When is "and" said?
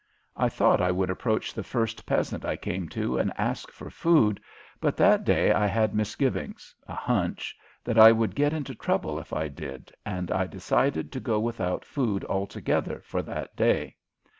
3.19-3.31, 10.03-10.31